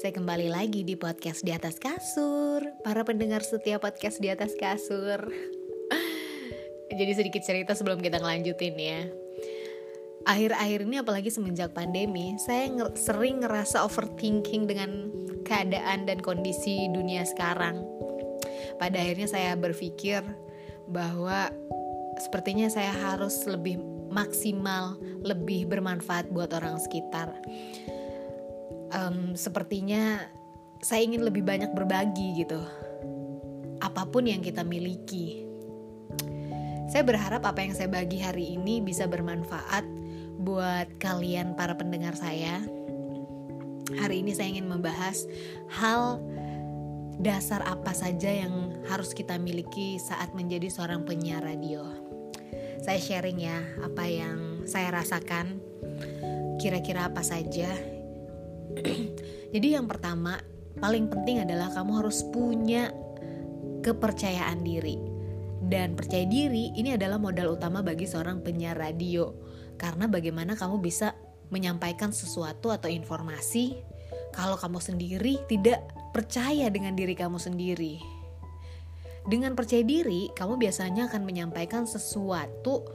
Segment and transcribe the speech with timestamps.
[0.00, 2.64] Saya kembali lagi di podcast di atas kasur.
[2.80, 5.28] Para pendengar setiap podcast di atas kasur.
[6.96, 9.04] Jadi sedikit cerita sebelum kita ngelanjutin ya.
[10.24, 15.12] Akhir-akhir ini apalagi semenjak pandemi Saya nger sering ngerasa overthinking dengan
[15.44, 17.84] keadaan dan kondisi dunia sekarang.
[18.80, 20.24] Pada akhirnya saya berpikir
[20.88, 21.52] bahwa
[22.20, 23.80] Sepertinya saya harus lebih
[24.12, 27.32] maksimal, lebih bermanfaat buat orang sekitar
[28.94, 30.22] um, sepertinya
[30.80, 32.60] saya ingin lebih banyak berbagi gitu.
[33.80, 35.46] Apa pun yang kita miliki.
[36.90, 39.86] Saya berharap apa yang saya bagi hari ini bisa bermanfaat
[40.42, 42.64] buat kalian para pendengar saya.
[43.94, 45.26] Hari ini saya ingin membahas
[45.70, 46.18] hal
[47.20, 51.84] dasar apa saja yang harus kita miliki saat menjadi seorang penyiar radio.
[52.80, 55.60] Saya sharing ya apa yang saya rasakan.
[56.60, 57.72] Kira-kira apa saja
[59.54, 60.38] Jadi yang pertama,
[60.78, 62.94] paling penting adalah kamu harus punya
[63.82, 64.96] kepercayaan diri.
[65.60, 69.30] Dan percaya diri ini adalah modal utama bagi seorang penyiar radio.
[69.76, 71.12] Karena bagaimana kamu bisa
[71.50, 73.74] menyampaikan sesuatu atau informasi
[74.30, 75.82] kalau kamu sendiri tidak
[76.14, 77.98] percaya dengan diri kamu sendiri.
[79.26, 82.88] Dengan percaya diri, kamu biasanya akan menyampaikan sesuatu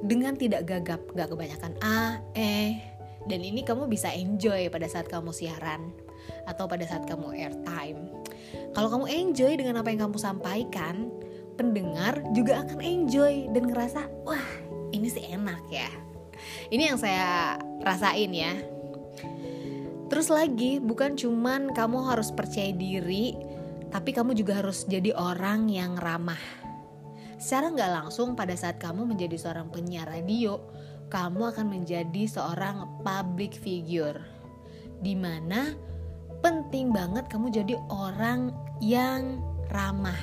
[0.00, 2.80] dengan tidak gagap, gak kebanyakan A, E,
[3.26, 5.90] dan ini kamu bisa enjoy pada saat kamu siaran
[6.46, 8.10] atau pada saat kamu airtime.
[8.74, 11.10] Kalau kamu enjoy dengan apa yang kamu sampaikan,
[11.58, 14.46] pendengar juga akan enjoy dan ngerasa, wah
[14.94, 15.88] ini sih enak ya.
[16.70, 18.54] Ini yang saya rasain ya.
[20.06, 23.34] Terus lagi, bukan cuman kamu harus percaya diri,
[23.90, 26.38] tapi kamu juga harus jadi orang yang ramah.
[27.36, 30.62] Secara nggak langsung pada saat kamu menjadi seorang penyiar radio,
[31.06, 34.18] kamu akan menjadi seorang public figure
[35.00, 35.76] di mana
[36.42, 38.50] penting banget kamu jadi orang
[38.82, 39.38] yang
[39.70, 40.18] ramah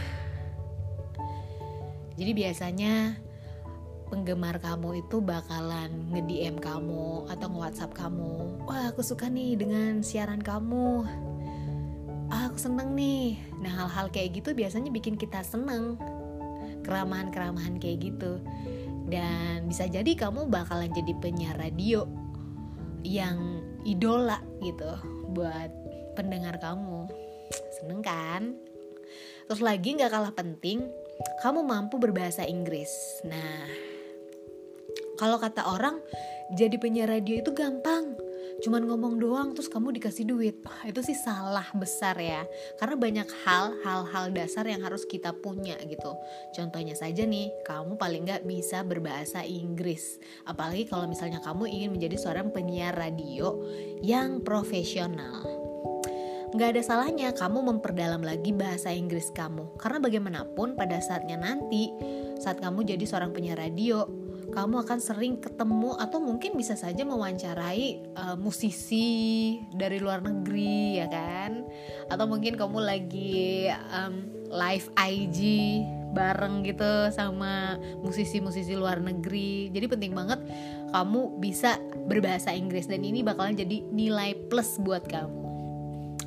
[2.13, 3.17] jadi biasanya
[4.13, 8.61] penggemar kamu itu bakalan nge-DM kamu atau nge-WhatsApp kamu.
[8.69, 11.01] Wah, aku suka nih dengan siaran kamu.
[12.29, 13.41] Ah, aku seneng nih.
[13.57, 15.97] Nah, hal-hal kayak gitu biasanya bikin kita seneng.
[16.85, 18.37] Keramahan-keramahan kayak gitu
[19.07, 22.07] dan bisa jadi kamu bakalan jadi penyiar radio
[23.03, 24.95] yang idola gitu
[25.35, 25.69] buat
[26.15, 27.09] pendengar kamu.
[27.79, 28.55] Seneng kan?
[29.49, 30.87] Terus lagi nggak kalah penting
[31.43, 33.21] kamu mampu berbahasa Inggris.
[33.27, 33.67] Nah
[35.19, 35.99] kalau kata orang
[36.55, 38.15] jadi penyiar radio itu gampang
[38.61, 40.61] cuman ngomong doang terus kamu dikasih duit.
[40.85, 42.45] Itu sih salah besar ya.
[42.77, 46.13] Karena banyak hal hal-hal dasar yang harus kita punya gitu.
[46.53, 50.21] Contohnya saja nih kamu paling nggak bisa berbahasa Inggris.
[50.45, 53.57] Apalagi kalau misalnya kamu ingin menjadi seorang penyiar radio
[54.05, 55.63] yang profesional.
[56.53, 59.73] Nggak ada salahnya kamu memperdalam lagi bahasa Inggris kamu.
[59.81, 61.89] Karena bagaimanapun pada saatnya nanti
[62.37, 64.22] saat kamu jadi seorang penyiar radio
[64.53, 71.09] kamu akan sering ketemu atau mungkin bisa saja mewawancarai uh, musisi dari luar negeri ya
[71.09, 71.65] kan?
[72.07, 75.39] Atau mungkin kamu lagi um, live IG
[76.13, 79.73] bareng gitu sama musisi-musisi luar negeri.
[79.73, 80.39] Jadi penting banget
[80.93, 85.41] kamu bisa berbahasa Inggris dan ini bakalan jadi nilai plus buat kamu.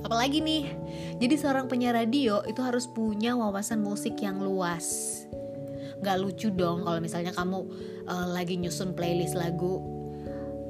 [0.02, 0.74] Apalagi nih
[1.22, 5.22] jadi seorang penyiar radio itu harus punya wawasan musik yang luas
[6.00, 7.64] nggak lucu dong kalau misalnya kamu
[8.04, 9.80] uh, lagi nyusun playlist lagu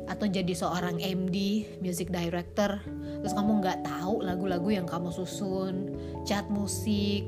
[0.07, 2.79] atau jadi seorang MD music director
[3.19, 5.91] terus kamu nggak tahu lagu-lagu yang kamu susun
[6.23, 7.27] cat musik.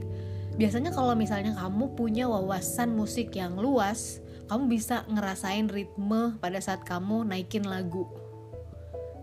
[0.58, 6.86] Biasanya kalau misalnya kamu punya wawasan musik yang luas kamu bisa ngerasain ritme pada saat
[6.86, 8.06] kamu naikin lagu.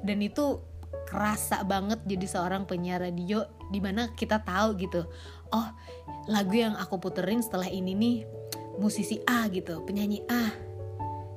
[0.03, 0.59] Dan itu
[1.07, 5.05] kerasa banget jadi seorang penyiar radio di mana kita tahu gitu
[5.53, 5.67] oh
[6.25, 8.17] lagu yang aku puterin setelah ini nih
[8.79, 10.51] musisi A gitu penyanyi A.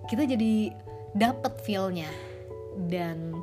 [0.09, 0.73] Kita jadi
[1.15, 2.09] dapet feelnya.
[2.79, 3.35] Dan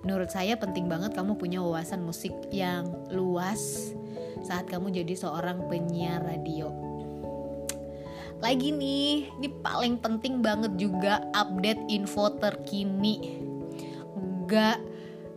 [0.00, 3.92] menurut saya penting banget kamu punya wawasan musik yang luas
[4.42, 6.72] saat kamu jadi seorang penyiar radio.
[8.38, 13.42] Lagi nih ini paling penting banget juga update info terkini.
[14.48, 14.80] Gak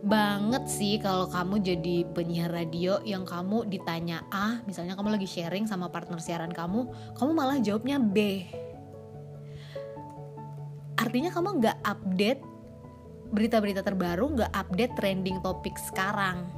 [0.02, 5.70] banget sih kalau kamu jadi penyiar radio yang kamu ditanya A, misalnya kamu lagi sharing
[5.70, 8.46] sama partner siaran kamu, kamu malah jawabnya B.
[10.98, 12.42] Artinya kamu nggak update
[13.32, 16.50] berita-berita terbaru, nggak update trending topik sekarang.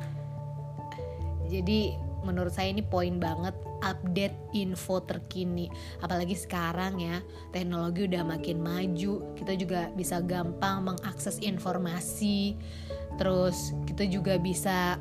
[1.47, 3.53] Jadi menurut saya ini poin banget
[3.85, 5.69] update info terkini.
[6.01, 7.21] Apalagi sekarang ya
[7.53, 12.57] teknologi udah makin maju kita juga bisa gampang mengakses informasi.
[13.21, 14.97] Terus kita juga bisa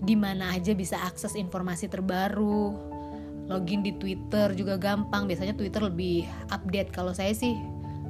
[0.00, 2.72] di mana aja bisa akses informasi terbaru.
[3.50, 6.22] Login di Twitter juga gampang biasanya Twitter lebih
[6.54, 6.94] update.
[6.94, 7.58] Kalau saya sih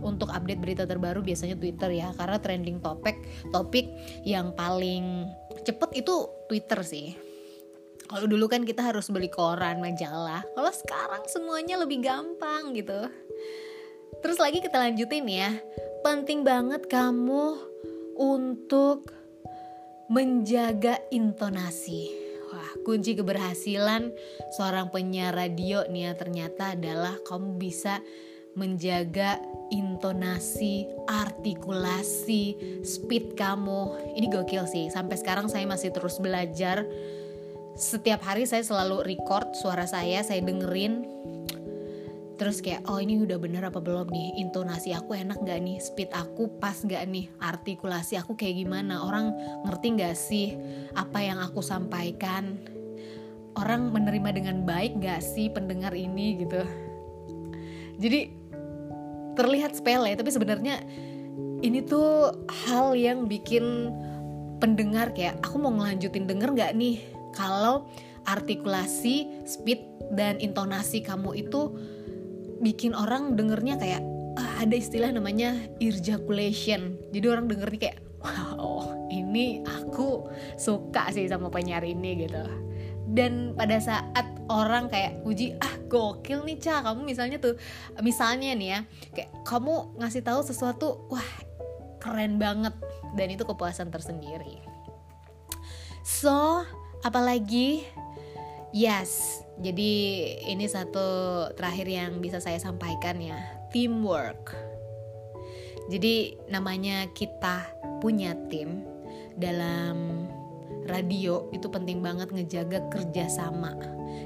[0.01, 3.21] untuk update berita terbaru biasanya Twitter ya karena trending topik
[3.53, 3.93] topik
[4.25, 5.29] yang paling
[5.63, 7.30] cepet itu Twitter sih
[8.11, 13.07] kalau dulu kan kita harus beli koran majalah kalau sekarang semuanya lebih gampang gitu
[14.19, 15.55] terus lagi kita lanjutin ya
[16.03, 17.55] penting banget kamu
[18.19, 19.15] untuk
[20.11, 22.11] menjaga intonasi
[22.51, 24.11] Wah, kunci keberhasilan
[24.59, 28.03] seorang penyiar radio nih ya ternyata adalah kamu bisa
[28.59, 29.39] menjaga
[29.71, 33.95] intonasi, artikulasi, speed kamu.
[34.19, 34.91] Ini gokil sih.
[34.91, 36.83] Sampai sekarang saya masih terus belajar.
[37.79, 41.07] Setiap hari saya selalu record suara saya, saya dengerin.
[42.41, 44.41] Terus kayak oh ini udah bener apa belum nih?
[44.41, 45.77] Intonasi aku enak gak nih?
[45.77, 47.29] Speed aku pas gak nih?
[47.37, 49.05] Artikulasi aku kayak gimana?
[49.05, 49.37] Orang
[49.69, 50.57] ngerti gak sih
[50.97, 52.57] apa yang aku sampaikan?
[53.61, 56.41] Orang menerima dengan baik gak sih pendengar ini?
[56.41, 56.65] Gitu.
[58.01, 58.21] Jadi
[59.37, 60.81] terlihat sepele tapi sebenarnya
[61.61, 63.93] ini tuh hal yang bikin
[64.65, 67.89] pendengar kayak aku mau ngelanjutin denger gak nih kalau
[68.29, 69.81] artikulasi speed
[70.13, 71.75] dan intonasi kamu itu
[72.61, 74.03] bikin orang dengernya kayak
[74.37, 77.01] ah, ada istilah namanya ejaculation.
[77.11, 80.29] Jadi orang dengernya kayak wow ini aku
[80.61, 82.45] suka sih sama penyiar ini gitu.
[83.11, 87.59] Dan pada saat orang kayak uji ah gokil nih cah kamu misalnya tuh
[87.99, 88.81] misalnya nih ya
[89.11, 91.31] kayak kamu ngasih tahu sesuatu wah
[91.99, 92.77] keren banget.
[93.19, 94.63] Dan itu kepuasan tersendiri.
[96.07, 96.63] So
[97.03, 97.85] apalagi
[98.71, 99.93] yes jadi
[100.49, 101.09] ini satu
[101.53, 103.37] terakhir yang bisa saya sampaikan ya,
[103.69, 104.57] teamwork.
[105.93, 107.69] Jadi namanya kita
[108.01, 108.81] punya tim
[109.37, 110.25] dalam
[110.89, 113.77] radio itu penting banget ngejaga kerjasama.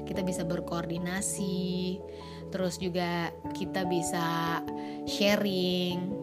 [0.07, 1.99] Kita bisa berkoordinasi,
[2.47, 4.63] terus juga kita bisa
[5.03, 6.15] sharing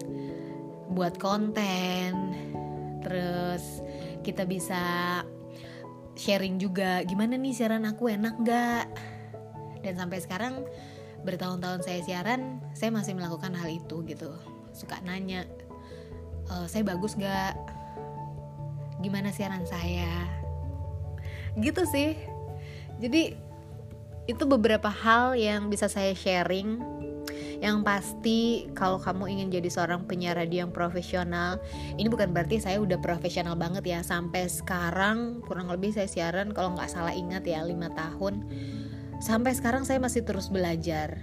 [0.89, 2.33] buat konten,
[3.05, 3.85] terus
[4.25, 5.21] kita bisa
[6.19, 8.13] sharing juga gimana nih siaran aku?
[8.13, 8.87] Enak gak
[9.83, 10.55] dan sampai sekarang
[11.23, 14.31] bertahun-tahun saya siaran saya masih melakukan hal itu gitu.
[14.73, 15.47] Suka nanya
[16.49, 17.57] e, saya bagus gak
[19.03, 20.09] gimana siaran saya?
[21.59, 22.17] Gitu sih.
[23.03, 23.35] Jadi
[24.31, 26.79] itu beberapa hal yang bisa saya sharing
[27.63, 31.63] yang pasti kalau kamu ingin jadi seorang penyiar radio yang profesional,
[31.95, 34.01] ini bukan berarti saya udah profesional banget ya.
[34.03, 38.35] Sampai sekarang kurang lebih saya siaran kalau nggak salah ingat ya 5 tahun.
[39.23, 41.23] Sampai sekarang saya masih terus belajar.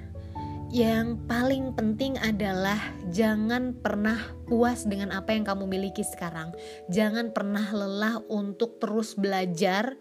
[0.71, 2.80] Yang paling penting adalah
[3.12, 6.56] jangan pernah puas dengan apa yang kamu miliki sekarang.
[6.88, 10.00] Jangan pernah lelah untuk terus belajar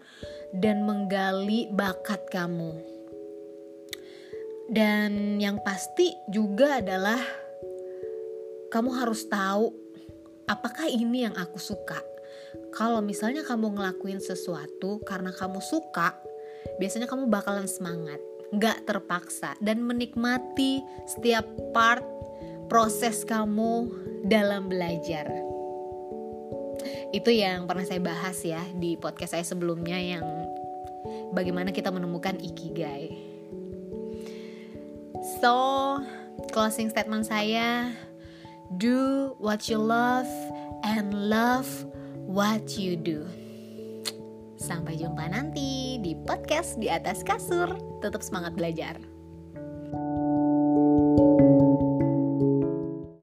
[0.55, 2.98] dan menggali bakat kamu
[4.69, 7.17] dan yang pasti juga adalah
[8.69, 9.73] kamu harus tahu
[10.45, 11.97] apakah ini yang aku suka.
[12.69, 16.13] Kalau misalnya kamu ngelakuin sesuatu karena kamu suka,
[16.77, 18.21] biasanya kamu bakalan semangat,
[18.57, 22.05] gak terpaksa, dan menikmati setiap part
[22.69, 23.89] proses kamu
[24.29, 25.25] dalam belajar.
[27.09, 30.25] Itu yang pernah saya bahas ya di podcast saya sebelumnya yang
[31.33, 33.28] bagaimana kita menemukan ikigai.
[35.39, 36.03] So,
[36.51, 37.95] closing statement saya,
[38.75, 40.27] do what you love
[40.83, 41.67] and love
[42.27, 43.23] what you do.
[44.59, 47.71] Sampai jumpa nanti di podcast di atas kasur.
[48.03, 48.99] Tetap semangat belajar.